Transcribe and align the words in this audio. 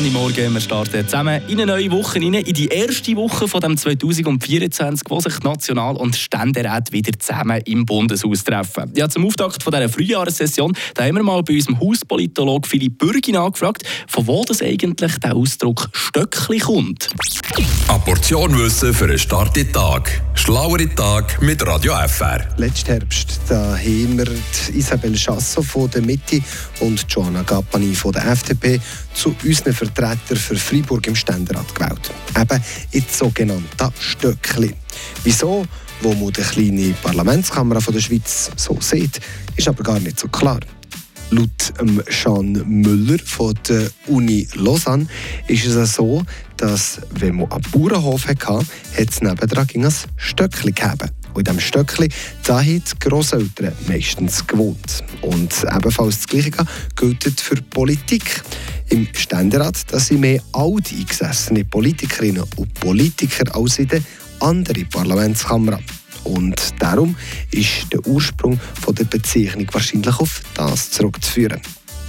Ende 0.00 0.12
Morgen. 0.12 0.54
Wir 0.54 0.60
starten 0.62 1.04
zusammen 1.04 1.42
in 1.46 1.60
eine 1.60 1.72
neue 1.72 1.90
Woche, 1.90 2.18
in 2.18 2.32
die 2.32 2.68
erste 2.68 3.14
Woche 3.16 3.46
von 3.46 3.60
dem 3.60 3.76
2024, 3.76 5.06
wo 5.10 5.20
sich 5.20 5.38
National- 5.40 5.96
und 5.96 6.16
Ständerat 6.16 6.90
wieder 6.90 7.12
zusammen 7.18 7.60
im 7.66 7.84
Bundeshaus 7.84 8.42
treffen. 8.42 8.90
Ja, 8.94 9.10
zum 9.10 9.26
Auftakt 9.26 9.62
von 9.62 9.70
dieser 9.70 9.90
Frühjahrssession 9.90 10.72
da 10.94 11.04
haben 11.04 11.16
wir 11.16 11.22
mal 11.22 11.42
bei 11.42 11.52
unserem 11.52 11.78
Hauspolitologen 11.80 12.66
Philipp 12.66 12.96
Bürgin 12.96 13.36
angefragt, 13.36 13.82
von 14.06 14.26
wo 14.26 14.42
das 14.42 14.62
eigentlich 14.62 15.18
der 15.18 15.36
Ausdruck 15.36 15.90
Stöckli 15.92 16.60
kommt. 16.60 17.10
Eine 17.86 17.98
Portion 17.98 18.58
Wissen 18.58 18.94
für 18.94 19.04
einen 19.04 19.18
starken 19.18 19.70
Tag. 19.70 20.22
Schlauere 20.40 20.88
Tag 20.94 21.42
mit 21.42 21.64
Radio 21.66 21.92
FR. 22.08 22.40
Letzten 22.56 22.92
Herbst 22.92 23.40
da 23.46 23.76
haben 23.76 24.16
wir 24.16 24.26
Isabel 24.74 25.14
Chasso 25.14 25.60
von 25.60 25.90
der 25.90 26.00
Mitte 26.00 26.40
und 26.80 27.04
Joanna 27.10 27.42
Gappani 27.42 27.94
von 27.94 28.12
der 28.12 28.26
FDP 28.26 28.80
zu 29.12 29.36
unseren 29.44 29.74
Vertretern 29.74 30.38
für 30.38 30.56
Freiburg 30.56 31.06
im 31.08 31.14
Ständerat 31.14 31.74
gewählt. 31.74 32.10
Eben 32.40 32.64
in 32.90 33.04
das 33.06 33.18
sogenannte 33.18 33.92
Stöckli. 34.00 34.74
Wieso? 35.24 35.66
Wo 36.00 36.14
man 36.14 36.32
die 36.32 36.40
kleine 36.40 36.94
Parlamentskamera 37.02 37.80
von 37.80 37.92
der 37.92 38.00
Schweiz 38.00 38.50
so 38.56 38.78
sieht, 38.80 39.20
ist 39.56 39.68
aber 39.68 39.82
gar 39.82 40.00
nicht 40.00 40.18
so 40.18 40.28
klar. 40.28 40.60
Laut 41.30 41.72
ähm, 41.80 42.02
Jean 42.08 42.52
Müller 42.66 43.18
von 43.24 43.54
der 43.68 43.88
Uni 44.06 44.48
Lausanne 44.54 45.06
ist 45.46 45.64
es 45.66 45.94
so, 45.94 46.24
dass, 46.56 47.00
wenn 47.20 47.36
man 47.36 47.52
einen 47.52 47.62
Bauernhof 47.70 48.26
hatte, 48.26 48.46
hat 48.48 48.66
es 49.10 49.22
nebendran 49.22 49.68
ein 49.74 49.94
Stöckli 50.16 50.72
gegeben. 50.72 51.10
Und 51.32 51.38
in 51.38 51.44
diesem 51.44 51.60
Stöckli 51.60 52.08
da 52.42 52.58
haben 52.58 52.82
die 52.84 53.08
Grosseltern 53.08 53.72
meistens 53.86 54.44
gewohnt. 54.44 55.04
Und 55.22 55.54
ebenfalls 55.72 56.16
das 56.16 56.26
Gleiche 56.26 56.50
gilt 56.96 57.40
für 57.40 57.56
Politik. 57.62 58.42
Im 58.88 59.06
Ständerat 59.12 59.76
da 59.92 60.00
sind 60.00 60.20
mehr 60.20 60.42
alte 60.52 60.96
eingesessene 60.96 61.64
Politikerinnen 61.64 62.42
und 62.56 62.74
Politiker 62.74 63.54
als 63.54 63.78
in 63.78 63.86
der 63.86 64.02
anderen 64.40 64.88
Parlamentskammer. 64.88 65.78
Und 66.24 66.56
darum 66.78 67.16
ist 67.50 67.92
der 67.92 68.06
Ursprung 68.06 68.60
von 68.80 68.94
der 68.94 69.04
Bezeichnung 69.04 69.66
wahrscheinlich 69.72 70.18
auf 70.18 70.42
das 70.54 70.90
zurückzuführen. 70.90 71.60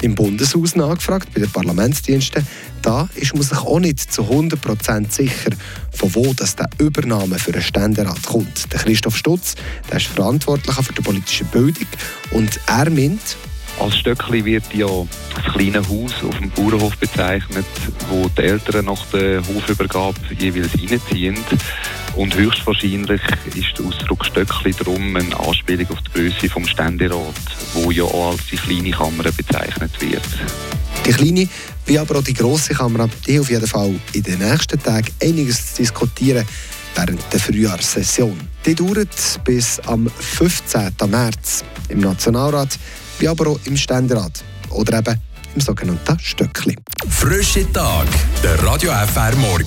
Im 0.00 0.14
Bundeshaus 0.14 0.76
nachgefragt, 0.76 1.34
bei 1.34 1.40
den 1.40 1.50
Parlamentsdiensten, 1.50 2.46
da 2.82 3.08
ist 3.16 3.34
man 3.34 3.42
sich 3.42 3.58
auch 3.58 3.80
nicht 3.80 4.12
zu 4.12 4.22
100% 4.22 5.10
sicher, 5.10 5.50
von 5.90 6.14
wo 6.14 6.32
das 6.34 6.54
der 6.54 6.68
Übernahme 6.78 7.38
für 7.38 7.52
einen 7.52 7.62
Ständerat 7.62 8.22
kommt. 8.22 8.72
Der 8.72 8.78
Christoph 8.78 9.16
Stutz 9.16 9.56
der 9.90 9.96
ist 9.96 10.06
verantwortlich 10.06 10.76
für 10.76 10.92
die 10.92 11.02
politische 11.02 11.44
Bildung 11.44 11.86
und 12.30 12.60
er 12.66 12.88
meint, 12.90 13.36
als 13.80 13.96
Stöckli 13.98 14.44
wird 14.44 14.74
ja 14.74 14.88
das 15.34 15.52
kleine 15.54 15.88
Haus 15.88 16.12
auf 16.24 16.36
dem 16.38 16.50
Bauernhof 16.50 16.96
bezeichnet, 16.96 17.66
wo 18.08 18.28
die 18.28 18.42
Eltern 18.42 18.86
nach 18.86 19.04
der 19.06 19.46
Hofübergabe 19.46 20.18
jeweils 20.36 20.72
reinziehen. 20.74 21.36
Und 22.18 22.34
höchstwahrscheinlich 22.34 23.22
ist 23.54 23.78
der 23.78 23.86
Ausdruck 23.86 24.24
Stöckli 24.24 24.72
darum 24.72 25.14
eine 25.14 25.38
Anspielung 25.38 25.88
auf 25.90 25.98
die 26.02 26.18
Größe 26.18 26.48
vom 26.48 26.66
Ständerat, 26.66 27.32
wo 27.74 27.92
ja 27.92 28.02
auch 28.02 28.32
als 28.32 28.40
die 28.50 28.56
kleine 28.56 28.90
Kammer 28.90 29.22
bezeichnet 29.22 29.92
wird. 30.00 30.24
Die 31.06 31.12
kleine, 31.12 31.48
wie 31.86 31.96
aber 31.96 32.18
auch 32.18 32.24
die 32.24 32.34
grosse 32.34 32.74
Kammer, 32.74 33.08
die 33.24 33.38
auf 33.38 33.48
jeden 33.48 33.68
Fall 33.68 33.94
in 34.14 34.22
den 34.24 34.40
nächsten 34.40 34.82
Tagen 34.82 35.06
einiges 35.22 35.74
zu 35.74 35.82
diskutieren 35.82 36.44
während 36.96 37.22
der 37.32 37.38
Frühjahrssession. 37.38 38.36
Die 38.66 38.74
dauert 38.74 39.40
bis 39.44 39.78
am 39.86 40.10
15. 40.10 40.94
März 41.06 41.62
im 41.88 42.00
Nationalrat 42.00 42.76
wie 43.20 43.28
aber 43.28 43.50
auch 43.50 43.60
im 43.64 43.76
Ständerat 43.76 44.42
oder 44.70 44.98
eben 44.98 45.20
im 45.54 45.60
sogenannten 45.60 46.18
Stöckli. 46.18 46.76
Frische 47.08 47.70
Tag, 47.72 48.08
der 48.42 48.60
Radio 48.64 48.90
FR 48.90 49.36
Morgen. 49.36 49.54